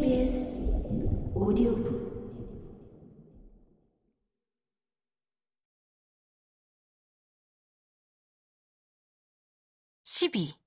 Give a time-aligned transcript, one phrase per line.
[0.00, 0.50] KBS
[1.34, 2.00] 오디오북
[10.04, 10.58] 12.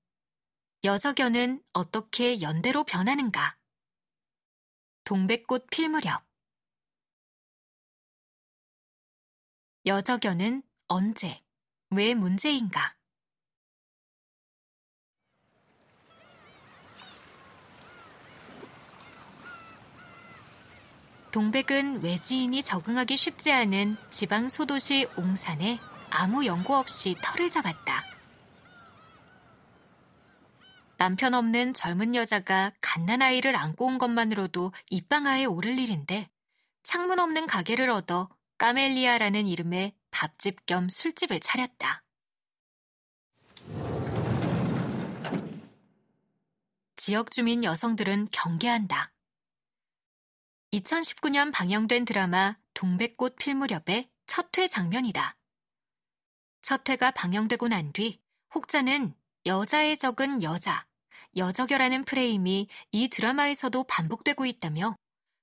[0.84, 3.58] 여석연은 어떻게 연대로 변하는가?
[5.04, 6.24] 동백꽃 필 무렵
[9.88, 11.44] 여적연은 언제,
[11.90, 12.96] 왜 문제인가?
[21.34, 25.80] 동백은 외지인이 적응하기 쉽지 않은 지방 소도시 옹산에
[26.12, 28.04] 아무 연고 없이 털을 잡았다.
[30.98, 36.30] 남편 없는 젊은 여자가 갓난아이를 안고 온 것만으로도 입방아에 오를 일인데
[36.84, 42.04] 창문 없는 가게를 얻어 까멜리아라는 이름의 밥집 겸 술집을 차렸다.
[46.96, 49.13] 지역 주민 여성들은 경계한다.
[50.74, 55.38] 2019년 방영된 드라마 동백꽃 필 무렵의 첫 회 장면이다.
[56.64, 58.20] 첫 회가 방영되고 난 뒤
[58.56, 59.14] 혹자는
[59.46, 60.88] 여자의 적은 여자,
[61.36, 64.96] 여적여라는 프레임이 이 드라마에서도 반복되고 있다며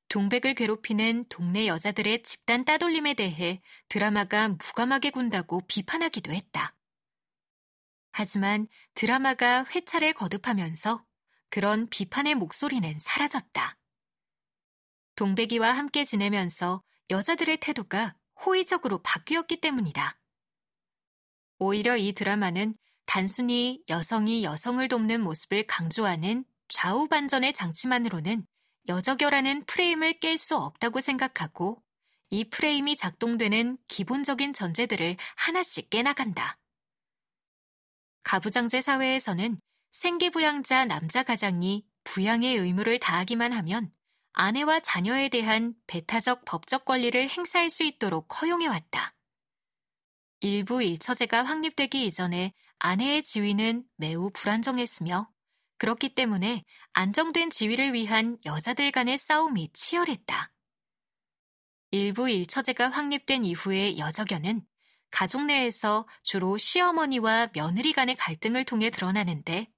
[0.09, 6.75] 동백을 괴롭히는 동네 여자들의 집단 따돌림에 대해 드라마가 무감하게 군다고 비판하기도 했다.
[8.11, 11.05] 하지만 드라마가 회차를 거듭하면서
[11.51, 13.80] 그런 비판의 목소리는 사라졌다.
[15.21, 20.19] 동백이와 함께 지내면서 여자들의 태도가 호의적으로 바뀌었기 때문이다.
[21.59, 28.47] 오히려 이 드라마는 단순히 여성이 여성을 돕는 모습을 강조하는 좌우 반전의 장치만으로는
[28.89, 31.83] 여적여라는 프레임을 깰 수 없다고 생각하고
[32.31, 36.57] 이 프레임이 작동되는 기본적인 전제들을 하나씩 깨나간다.
[38.25, 39.61] 가부장제 사회에서는
[39.91, 43.93] 생계부양자 남자 가장이 부양의 의무를 다하기만 하면
[44.33, 49.15] 아내와 자녀에 대한 배타적 법적 권리를 행사할 수 있도록 허용해왔다.
[50.41, 55.31] 일부 일처제가 확립되기 이전에 아내의 지위는 매우 불안정했으며
[55.79, 60.53] 그렇기 때문에 안정된 지위를 위한 여자들 간의 싸움이 치열했다.
[61.91, 64.65] 일부 일처제가 확립된 이후의 여적연은
[65.11, 69.69] 가족 내에서 주로 시어머니와 며느리 간의 갈등을 통해 드러나는데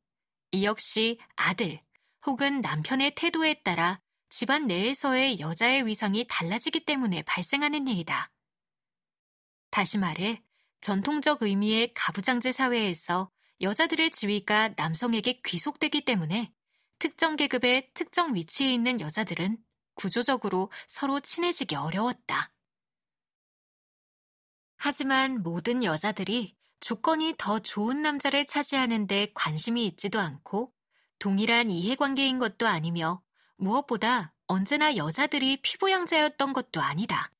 [0.52, 1.80] 이 역시 아들
[2.26, 4.00] 혹은 남편의 태도에 따라
[4.32, 8.32] 집안 내에서의 여자의 위상이 달라지기 때문에 발생하는 일이다.
[9.70, 10.42] 다시 말해,
[10.80, 16.50] 전통적 의미의 가부장제 사회에서 여자들의 지위가 남성에게 귀속되기 때문에
[16.98, 19.58] 특정 계급의 특정 위치에 있는 여자들은
[19.96, 22.54] 구조적으로 서로 친해지기 어려웠다.
[24.76, 30.72] 하지만 모든 여자들이 조건이 더 좋은 남자를 차지하는데 관심이 있지도 않고
[31.18, 33.22] 동일한 이해관계인 것도 아니며
[33.62, 37.30] 무엇보다 언제나 여자들이 피부양자였던 것도 아니다.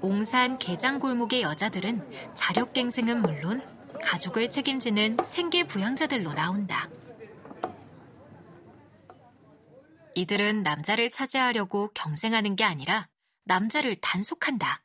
[0.00, 3.62] 옹산 개장골목의 여자들은 자력갱생은 물론
[4.02, 6.88] 가족을 책임지는 생계 부양자들로 나온다.
[10.14, 13.08] 이들은 남자를 차지하려고 경쟁하는 게 아니라
[13.44, 14.82] 남자를 단속한다.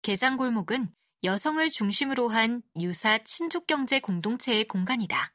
[0.00, 0.92] 개장골목은
[1.22, 5.32] 여성을 중심으로 한 유사 친족경제 공동체의 공간이다.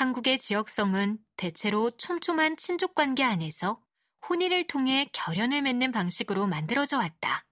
[0.00, 3.82] 한국의 지역성은 대체로 촘촘한 친족 관계 안에서
[4.26, 7.44] 혼인을 통해 결연을 맺는 방식으로 만들어져 왔다.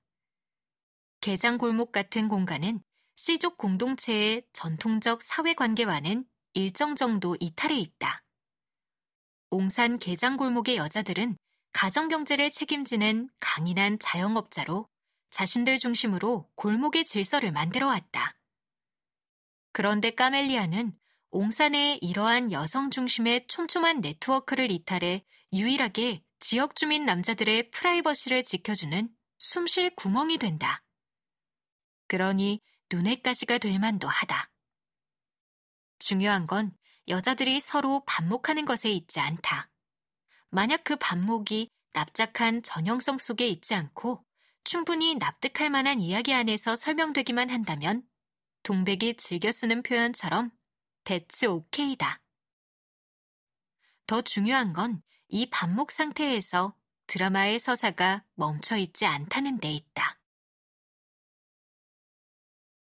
[1.20, 2.82] 개장골목 같은 공간은
[3.16, 8.24] 씨족 공동체의 전통적 사회관계와는 일정 정도 이탈해 있다.
[9.50, 11.36] 옹산 개장골목의 여자들은
[11.74, 14.88] 가정경제를 책임지는 강인한 자영업자로
[15.28, 18.38] 자신들 중심으로 골목의 질서를 만들어 왔다.
[19.72, 20.98] 그런데 까멜리아는
[21.30, 29.08] 옹산의 이러한 여성 중심의 촘촘한 네트워크를 이탈해 유일하게 지역 주민 남자들의 프라이버시를 지켜주는
[29.38, 30.82] 숨쉴 구멍이 된다.
[32.06, 34.50] 그러니 눈의 가시가 될 만도 하다.
[35.98, 36.72] 중요한 건
[37.08, 39.70] 여자들이 서로 반목하는 것에 있지 않다.
[40.50, 44.24] 만약 그 반목이 납작한 전형성 속에 있지 않고
[44.64, 48.02] 충분히 납득할 만한 이야기 안에서 설명되기만 한다면
[48.62, 50.50] 동백이 즐겨 쓰는 표현처럼
[51.08, 52.20] 대츠 오케이다.
[54.06, 56.74] 더 중요한 건 이 반목 상태에서
[57.06, 60.17] 드라마의 서사가 멈춰 있지 않다는 데 있다.